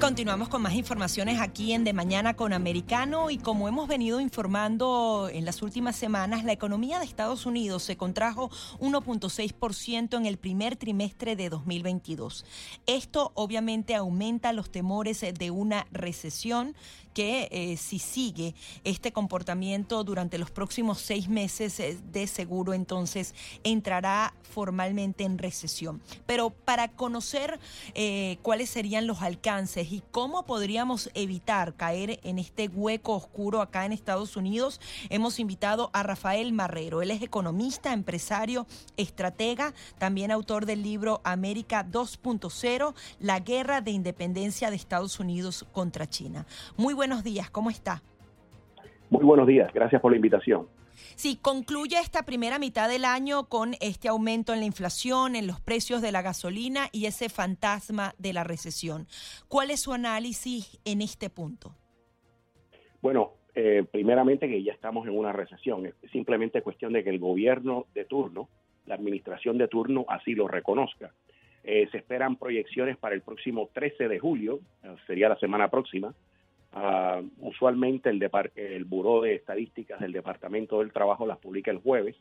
[0.00, 5.30] Continuamos con más informaciones aquí en De Mañana con Americano y como hemos venido informando
[5.32, 10.76] en las últimas semanas, la economía de Estados Unidos se contrajo 1.6% en el primer
[10.76, 12.44] trimestre de 2022.
[12.84, 16.76] Esto obviamente aumenta los temores de una recesión
[17.16, 23.34] que eh, si sigue este comportamiento durante los próximos seis meses eh, de seguro, entonces
[23.64, 26.02] entrará formalmente en recesión.
[26.26, 27.58] Pero para conocer
[27.94, 33.84] eh, cuáles serían los alcances y cómo podríamos evitar caer en este hueco oscuro acá
[33.84, 37.02] en Estados Unidos, hemos invitado a Rafael Marrero.
[37.02, 44.70] Él es economista, empresario, estratega, también autor del libro América 2.0, la guerra de independencia
[44.70, 46.46] de Estados Unidos contra China.
[46.76, 48.02] Muy buenos días, ¿cómo está?
[49.10, 50.66] Muy buenos días, gracias por la invitación.
[51.16, 55.62] Sí, concluye esta primera mitad del año con este aumento en la inflación, en los
[55.62, 59.06] precios de la gasolina y ese fantasma de la recesión.
[59.48, 61.74] ¿Cuál es su análisis en este punto?
[63.00, 65.86] Bueno, eh, primeramente que ya estamos en una recesión.
[65.86, 68.50] Es simplemente cuestión de que el gobierno de turno,
[68.84, 71.14] la administración de turno, así lo reconozca.
[71.64, 76.14] Eh, se esperan proyecciones para el próximo 13 de julio, eh, sería la semana próxima,
[76.76, 78.22] Uh, usualmente el,
[78.54, 82.16] el Buró de Estadísticas del Departamento del Trabajo las publica el jueves,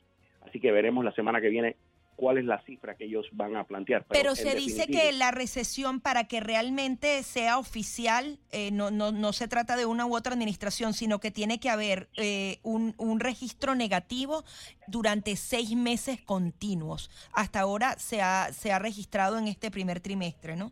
[0.47, 1.75] así que veremos la semana que viene
[2.15, 4.05] cuál es la cifra que ellos van a plantear.
[4.07, 9.33] Pero, se dice que la recesión, para que realmente sea oficial, eh, no, no, no
[9.33, 13.19] se trata de una u otra administración, sino que tiene que haber eh, un, un
[13.19, 14.45] registro negativo
[14.87, 17.11] durante seis meses continuos.
[17.33, 20.71] Hasta ahora se ha, se ha registrado en este primer trimestre, ¿no?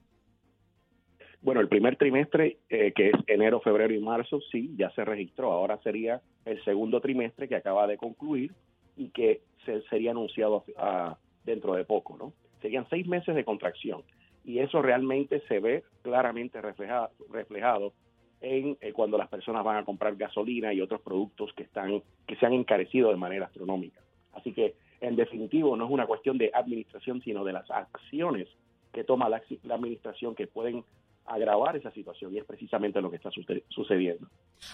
[1.43, 5.51] Bueno, el primer trimestre, eh, que es enero, febrero y marzo, sí, ya se registró.
[5.51, 8.53] Ahora sería el segundo trimestre que acaba de concluir
[8.95, 10.63] y que se, sería anunciado
[11.43, 12.33] dentro de poco, ¿no?
[12.61, 14.03] Serían seis meses de contracción
[14.45, 17.93] y eso realmente se ve claramente reflejado, reflejado
[18.39, 22.35] en eh, cuando las personas van a comprar gasolina y otros productos que están que
[22.37, 23.99] se han encarecido de manera astronómica.
[24.33, 28.47] Así que, en definitivo, no es una cuestión de administración, sino de las acciones
[28.93, 30.83] que toma la, la administración que pueden
[31.25, 33.29] agravar esa situación y es precisamente lo que está
[33.69, 34.27] sucediendo.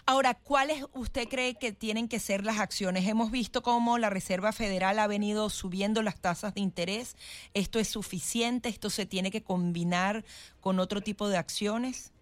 [0.06, 3.08] Ahora, ¿cuáles usted cree que tienen que ser las acciones?
[3.08, 7.16] Hemos visto cómo la Reserva Federal ha venido subiendo las tasas de interés.
[7.54, 8.70] ¿Esto es suficiente?
[8.70, 10.24] ¿Esto se tiene que combinar
[10.60, 12.14] con otro tipo de acciones?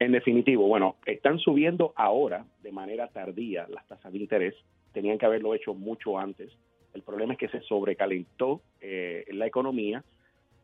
[0.00, 4.54] En definitivo, bueno, están subiendo ahora de manera tardía las tasas de interés.
[4.92, 6.52] Tenían que haberlo hecho mucho antes.
[6.94, 10.04] El problema es que se sobrecalentó eh, la economía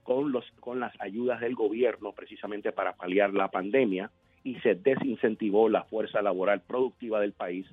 [0.05, 4.11] con, los, con las ayudas del gobierno precisamente para paliar la pandemia
[4.45, 7.67] y se desincentivó la fuerza laboral productiva del país.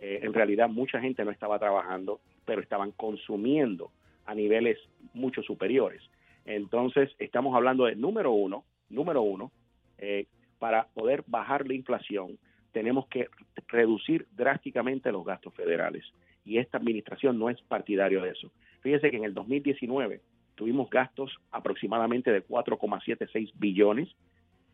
[0.00, 3.90] Eh, en realidad mucha gente no estaba trabajando, pero estaban consumiendo
[4.26, 4.78] a niveles
[5.14, 6.02] mucho superiores.
[6.44, 9.50] Entonces estamos hablando de número uno, número uno,
[9.98, 10.26] eh,
[10.58, 12.38] para poder bajar la inflación
[12.72, 13.28] tenemos que
[13.68, 16.04] reducir drásticamente los gastos federales
[16.44, 18.50] y esta administración no es partidario de eso.
[18.80, 20.20] Fíjese que en el 2019
[20.58, 24.08] tuvimos gastos aproximadamente de 4,76 billones,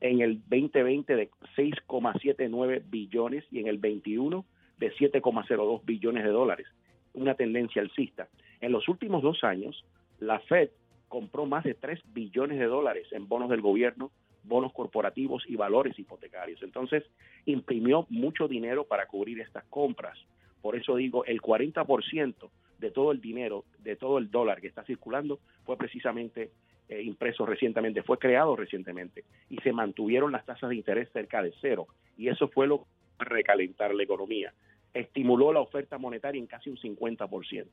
[0.01, 4.45] en el 2020 de 6,79 billones y en el 21
[4.79, 6.67] de 7,02 billones de dólares,
[7.13, 8.29] una tendencia alcista.
[8.61, 9.85] En los últimos dos años,
[10.21, 10.71] la Fed
[11.09, 14.11] compró más de 3 billones de dólares en bonos del gobierno,
[14.43, 16.63] bonos corporativos y valores hipotecarios.
[16.63, 17.05] Entonces,
[17.45, 20.19] imprimió mucho dinero para cubrir estas compras.
[20.63, 24.85] Por eso digo, el 40% de todo el dinero, de todo el dólar que está
[24.85, 26.51] circulando, fue precisamente
[26.89, 31.55] eh, impreso recientemente, fue creado recientemente y se mantuvieron las tasas de interés cerca de
[31.61, 31.87] cero
[32.19, 32.85] y eso fue lo que
[33.25, 34.53] recalentar la economía.
[34.93, 37.67] Estimuló la oferta monetaria en casi un 50%.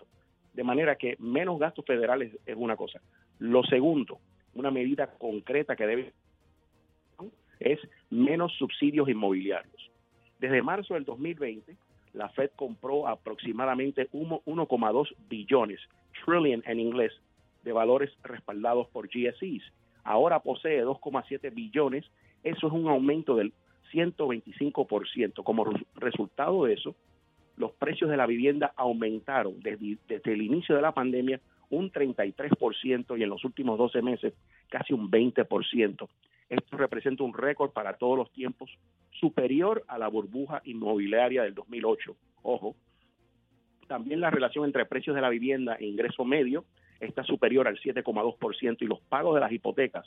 [0.53, 3.01] De manera que menos gastos federales es una cosa.
[3.39, 4.19] Lo segundo,
[4.53, 6.13] una medida concreta que debe
[7.59, 7.79] es
[8.09, 9.91] menos subsidios inmobiliarios.
[10.39, 11.75] Desde marzo del 2020,
[12.13, 15.79] la Fed compró aproximadamente 1,2 billones,
[16.25, 17.13] trillion en inglés,
[17.63, 19.63] de valores respaldados por GSEs.
[20.03, 22.05] Ahora posee 2,7 billones.
[22.43, 23.53] Eso es un aumento del
[23.93, 25.43] 125%.
[25.43, 25.65] Como
[25.95, 26.95] resultado de eso,
[27.57, 33.17] los precios de la vivienda aumentaron desde, desde el inicio de la pandemia un 33%
[33.17, 34.33] y en los últimos 12 meses
[34.69, 36.07] casi un 20%.
[36.51, 38.69] Esto representa un récord para todos los tiempos,
[39.09, 42.13] superior a la burbuja inmobiliaria del 2008.
[42.41, 42.75] Ojo,
[43.87, 46.65] también la relación entre precios de la vivienda e ingreso medio
[46.99, 50.05] está superior al 7,2% y los pagos de las hipotecas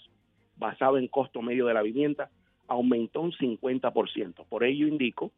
[0.59, 2.29] basados en costo medio de la vivienda
[2.69, 4.45] aumentó un 50%.
[4.47, 5.33] Por ello indico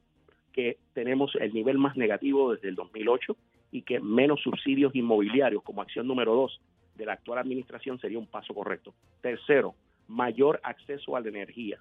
[0.53, 3.37] que tenemos el nivel más negativo desde el 2008
[3.71, 6.61] y que menos subsidios inmobiliarios como acción número dos
[6.97, 8.93] de la actual administración sería un paso correcto.
[9.21, 9.77] Tercero,
[10.09, 11.79] mayor acceso a la energía.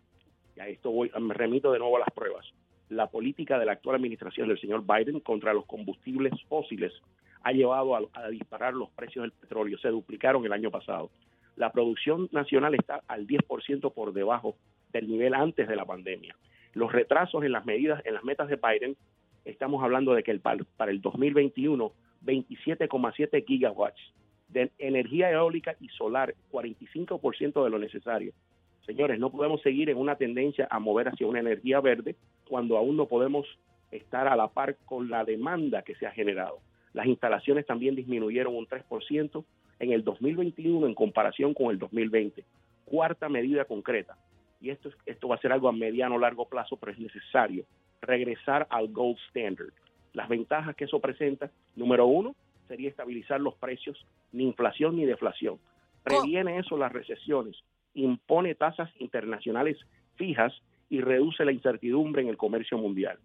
[0.56, 2.46] Y a esto voy, me remito de nuevo a las pruebas.
[2.90, 6.94] La política de la actual administración del señor Biden contra los combustibles fósiles
[7.44, 9.78] ha llevado a, disparar los precios del petróleo.
[9.78, 11.10] Se duplicaron el año pasado.
[11.56, 14.56] La producción nacional está al 10% por debajo
[14.92, 16.36] del nivel antes de la pandemia.
[16.74, 18.98] Los retrasos en las medidas, en las metas de Biden,
[19.46, 21.92] estamos hablando de que el, para el 2021,
[22.24, 24.02] 27,7 gigawatts
[24.56, 28.32] de energía eólica y solar, 45% de lo necesario.
[28.86, 32.16] Señores, no podemos seguir en una tendencia a mover hacia una energía verde
[32.48, 33.46] cuando aún no podemos
[33.92, 36.60] estar a la par con la demanda que se ha generado.
[36.94, 39.44] Las instalaciones también disminuyeron un 3%
[39.80, 42.46] en el 2021 en comparación con el 2020.
[42.86, 44.16] Cuarta medida concreta,
[44.62, 47.66] y esto, esto va a ser algo a mediano o largo plazo, pero es necesario,
[48.02, 49.74] regresar al gold standard.
[50.14, 52.36] Las ventajas que eso presenta, número uno,
[52.68, 54.06] sería estabilizar los precios,
[54.36, 55.58] ni inflación ni deflación.
[56.04, 57.58] Previene eso las recesiones,
[57.94, 59.78] impone tasas internacionales
[60.16, 60.54] fijas
[60.90, 63.18] y reduce la incertidumbre en el comercio mundial.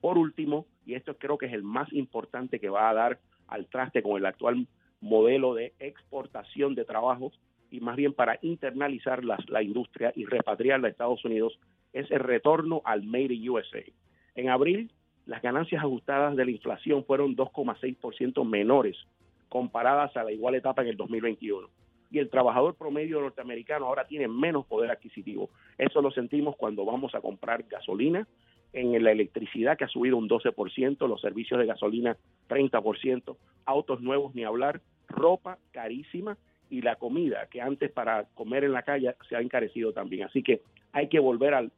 [0.00, 3.18] Por último, y esto creo que es el más importante que va a dar
[3.48, 4.66] al traste con el actual
[5.00, 7.38] modelo de exportación de trabajos
[7.70, 11.58] y más bien para internalizar la, la industria y repatriarla a Estados Unidos,
[11.92, 13.82] es el retorno al Made in USA.
[14.34, 14.90] En abril,
[15.26, 18.96] las ganancias ajustadas de la inflación fueron 2,6% menores
[19.48, 21.68] comparadas a la igual etapa en el 2021.
[22.10, 25.50] Y el trabajador promedio norteamericano ahora tiene menos poder adquisitivo.
[25.76, 28.26] Eso lo sentimos cuando vamos a comprar gasolina,
[28.72, 32.16] en la electricidad que ha subido un 12%, los servicios de gasolina
[32.48, 36.36] 30%, autos nuevos ni hablar, ropa carísima
[36.70, 40.24] y la comida que antes para comer en la calle se ha encarecido también.
[40.24, 40.60] Así que
[40.92, 41.72] hay que volver al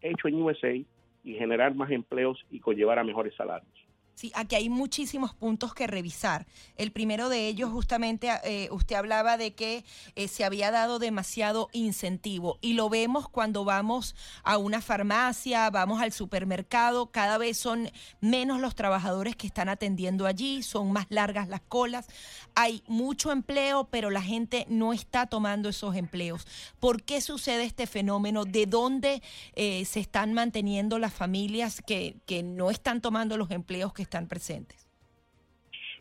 [0.00, 3.81] hecho en USA y generar más empleos y conllevar a mejores salarios.
[4.14, 6.46] Sí, aquí hay muchísimos puntos que revisar.
[6.76, 9.84] El primero de ellos, justamente, eh, usted hablaba de que
[10.16, 14.14] eh, se había dado demasiado incentivo y lo vemos cuando vamos
[14.44, 20.26] a una farmacia, vamos al supermercado, cada vez son menos los trabajadores que están atendiendo
[20.26, 22.06] allí, son más largas las colas,
[22.54, 26.46] hay mucho empleo, pero la gente no está tomando esos empleos.
[26.80, 28.44] ¿Por qué sucede este fenómeno?
[28.44, 29.22] ¿De dónde
[29.54, 34.28] eh, se están manteniendo las familias que, que no están tomando los empleos que están
[34.28, 34.88] presentes?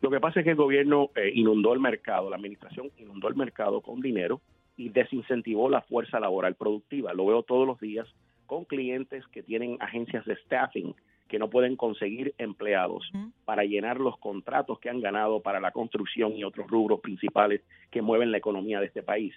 [0.02, 3.36] Lo que pasa es que el gobierno eh, inundó el mercado, la administración inundó el
[3.36, 4.42] mercado con dinero
[4.76, 7.14] y desincentivó la fuerza laboral productiva.
[7.14, 8.08] Lo veo todos los días
[8.48, 10.96] con clientes que tienen agencias de staffing
[11.32, 13.10] que no pueden conseguir empleados
[13.46, 18.02] para llenar los contratos que han ganado para la construcción y otros rubros principales que
[18.02, 19.34] mueven la economía de este país.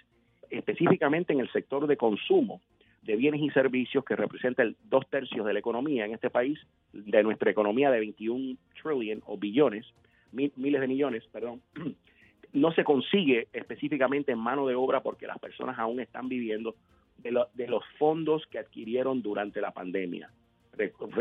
[0.51, 2.61] Específicamente en el sector de consumo,
[3.05, 6.59] de bienes y servicios que representa el dos tercios de la economía en este país,
[6.93, 9.87] de nuestra economía de 21 trillion o billones,
[10.33, 11.61] miles de millones, perdón,
[12.53, 16.77] no se consigue específicamente en mano de obra porque las personas aún están viviendo
[17.19, 20.31] de, de los fondos que adquirieron durante la pandemia.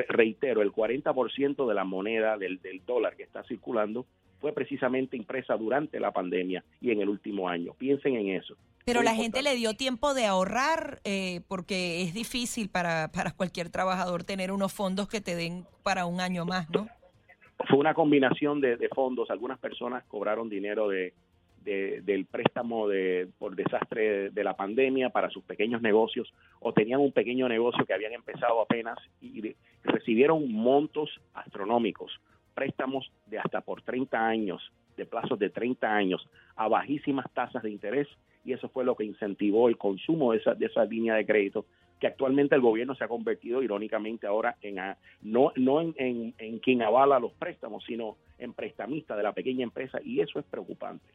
[0.09, 4.06] reitero, el 40% de la moneda del dólar que está circulando
[4.39, 7.74] fue precisamente impresa durante la pandemia y en el último año.
[7.74, 8.56] Piensen en eso.
[8.85, 13.69] Pero la gente le dio tiempo de ahorrar eh, porque es difícil para, para cualquier
[13.69, 16.87] trabajador tener unos fondos que te den para un año más, ¿no?
[17.69, 19.30] Fue una combinación de, fondos.
[19.30, 21.13] Algunas personas cobraron dinero de,
[21.63, 27.13] del préstamo de, por desastre de la pandemia para sus pequeños negocios o tenían un
[27.13, 32.11] pequeño negocio que habían empezado apenas y recibieron montos astronómicos
[32.54, 34.61] préstamos de hasta por 30 años,
[34.95, 38.07] de plazos de 30 años, a bajísimas tasas de interés,
[38.44, 41.66] y eso fue lo que incentivó el consumo de esa, de esa línea de crédito,
[42.00, 44.76] que actualmente el gobierno se ha convertido irónicamente ahora en
[45.21, 50.00] no, no en, en quien avala los préstamos, sino en prestamista de la pequeña empresa,
[50.04, 51.06] y eso es preocupante.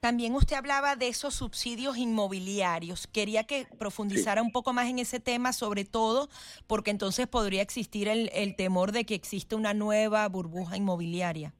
[0.00, 3.06] También usted hablaba de esos subsidios inmobiliarios.
[3.08, 6.28] Quería que profundizara un poco más en ese tema, sobre todo
[6.68, 11.54] porque entonces podría existir el, temor de que existe una nueva burbuja inmobiliaria.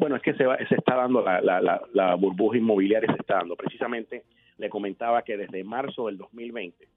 [0.00, 3.54] Bueno, es que se, se está dando, la, la, la, burbuja inmobiliaria se está dando.
[3.54, 4.24] Precisamente
[4.56, 6.88] le comentaba que desde marzo del 2020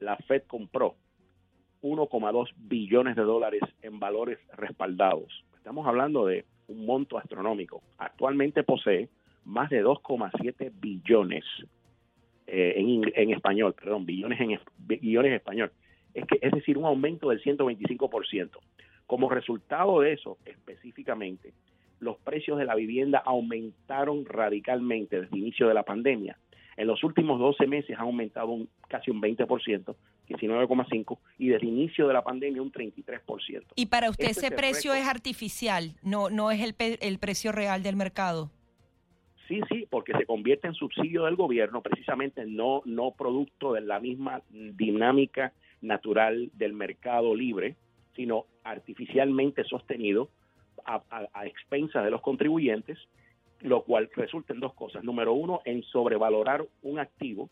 [0.00, 0.94] la Fed compró
[1.80, 5.42] 1,2 billones de dólares en valores respaldados.
[5.56, 7.82] Estamos hablando de un monto astronómico.
[7.96, 9.08] Actualmente posee
[9.46, 11.44] más de 2,7 billones
[12.46, 15.72] eh, en, en, español, perdón, billones en billones español.
[16.12, 18.50] Es, que, es decir, un aumento del 125%.
[19.06, 21.54] Como resultado de eso, específicamente,
[22.00, 26.36] los precios de la vivienda aumentaron radicalmente desde el inicio de la pandemia.
[26.76, 29.94] En los últimos 12 meses ha aumentado un, casi un 20%
[30.30, 33.64] 19,5 y desde el inicio de la pandemia un 33%.
[33.74, 37.96] Y para usted ese, precio es artificial, no no es el, el precio real del
[37.96, 38.50] mercado.
[39.48, 43.98] Sí, sí, porque se convierte en subsidio del gobierno, precisamente no no producto de la
[43.98, 47.74] misma dinámica natural del mercado libre,
[48.14, 50.28] sino artificialmente sostenido
[50.94, 52.98] a, expensas de los contribuyentes,
[53.60, 55.04] lo cual resulta en dos cosas.
[55.04, 57.50] Número uno, en sobrevalorar un activo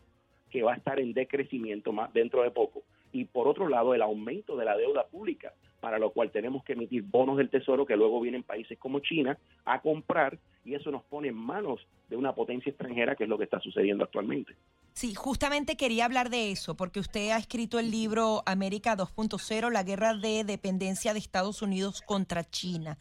[0.49, 2.83] que va a estar en decrecimiento más dentro de poco.
[3.11, 6.73] Y por otro lado, el aumento de la deuda pública, para lo cual tenemos que
[6.73, 11.03] emitir bonos del Tesoro que luego vienen países como China a comprar y eso nos
[11.03, 14.53] pone en manos de una potencia extranjera, que es lo que está sucediendo actualmente.
[14.99, 19.83] Sí, justamente quería hablar de eso, porque usted ha escrito el libro América 2.0, la
[19.83, 22.97] guerra de dependencia de Estados Unidos contra China.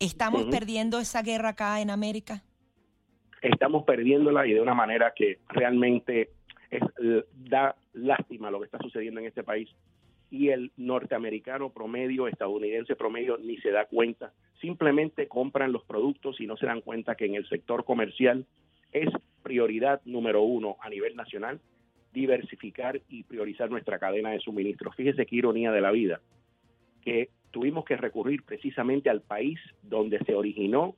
[0.00, 2.42] ¿Estamos perdiendo esa guerra acá en América?
[3.42, 6.30] Estamos perdiéndola y de una manera que realmente
[6.70, 6.80] es,
[7.34, 9.68] da lástima lo que está sucediendo en este país
[10.30, 14.32] y el norteamericano promedio, estadounidense promedio, ni se da cuenta.
[14.58, 18.46] Simplemente compran los productos y no se dan cuenta que en el sector comercial
[18.90, 19.10] es
[19.42, 21.60] prioridad número uno a nivel nacional
[22.12, 24.92] diversificar y priorizar nuestra cadena de suministro.
[24.92, 26.20] Fíjese qué ironía de la vida,
[27.02, 30.94] que tuvimos que recurrir precisamente al país donde se originó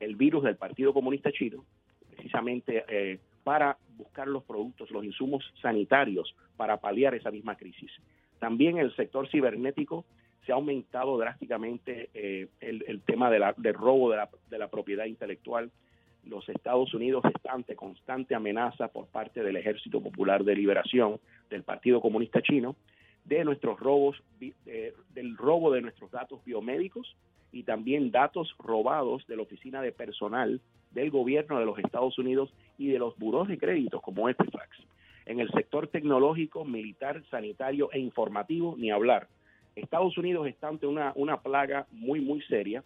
[0.00, 1.64] el virus del Partido Comunista Chino,
[2.10, 7.90] precisamente eh, para buscar los productos, los insumos sanitarios para paliar esa misma crisis.
[8.38, 10.04] También el sector cibernético
[10.44, 14.68] se ha aumentado drásticamente eh, el, tema de la, del robo de la, de la
[14.68, 15.70] propiedad intelectual.
[16.24, 21.18] Los Estados Unidos están ante constante amenaza por parte del Ejército Popular de Liberación,
[21.50, 22.76] del Partido Comunista Chino,
[23.24, 27.16] de nuestros robos, del robo de nuestros datos biomédicos
[27.52, 30.60] y también datos robados de la oficina de personal
[30.90, 34.78] del gobierno de los Estados Unidos y de los buros de créditos como Equifax
[35.26, 39.28] en el sector tecnológico, militar, sanitario e informativo, ni hablar.
[39.76, 42.82] Estados Unidos está ante una, una plaga muy, muy seria.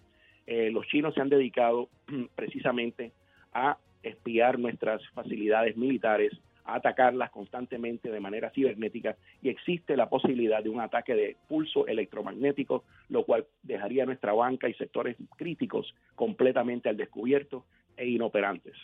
[0.46, 1.88] Eh, los chinos se han dedicado
[2.34, 3.12] precisamente
[3.56, 6.30] a espiar nuestras facilidades militares,
[6.66, 11.86] a atacarlas constantemente de manera cibernética y existe la posibilidad de un ataque de pulso
[11.86, 17.64] electromagnético, lo cual dejaría nuestra banca y sectores críticos completamente al descubierto
[17.96, 18.76] e inoperantes.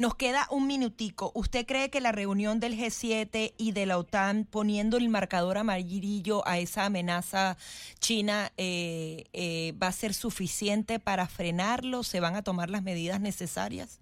[0.00, 1.30] Nos queda un minutico.
[1.34, 6.40] ¿Usted cree que la reunión del G7 y de la OTAN poniendo el marcador amarillo
[6.48, 7.58] a esa amenaza
[7.98, 12.02] china eh, eh, va a ser suficiente para frenarlo?
[12.02, 14.00] ¿Se van a tomar las medidas necesarias?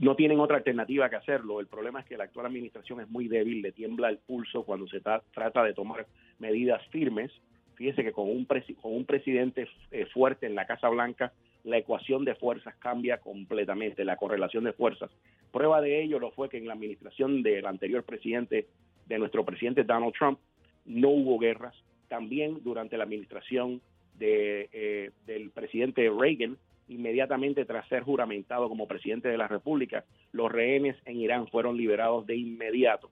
[0.00, 1.60] No tienen otra alternativa que hacerlo.
[1.60, 4.88] El problema es que la actual administración es muy débil, le tiembla el pulso cuando
[4.88, 6.08] se trata de tomar
[6.40, 7.30] medidas firmes.
[7.76, 11.32] Fíjese que con un, con un presidente eh, fuerte en la Casa Blanca
[11.64, 15.10] la ecuación de fuerzas cambia completamente, la correlación de fuerzas.
[15.52, 18.66] Prueba de ello lo fue que en la administración del anterior presidente,
[19.06, 20.38] de nuestro presidente Donald Trump,
[20.84, 21.74] no hubo guerras.
[22.08, 23.80] También durante la administración
[24.18, 26.56] de, eh, del presidente Reagan,
[26.88, 32.26] inmediatamente tras ser juramentado como presidente de la República, los rehenes en Irán fueron liberados
[32.26, 33.10] de inmediato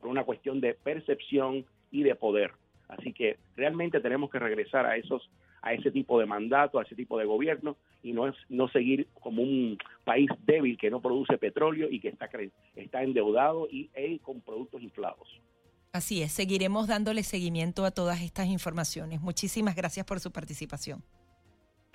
[0.00, 2.52] por una cuestión de percepción y de poder.
[2.88, 5.28] Así que realmente tenemos que regresar a esos
[5.66, 9.08] a ese tipo de mandato, a ese tipo de gobierno y no es no seguir
[9.20, 12.30] como un país débil que no produce petróleo y que está
[12.76, 15.28] está endeudado y con productos inflados.
[15.92, 19.20] Así es, seguiremos dándole seguimiento a todas estas informaciones.
[19.20, 21.02] Muchísimas gracias por su participación.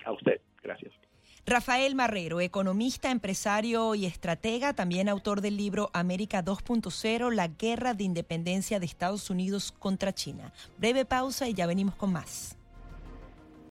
[0.04, 0.92] A usted, gracias.
[1.46, 8.04] Rafael Marrero, economista, empresario y estratega, también autor del libro América 2.0, la guerra de
[8.04, 10.52] independencia de Estados Unidos contra China.
[10.76, 12.58] Breve pausa y ya venimos con más.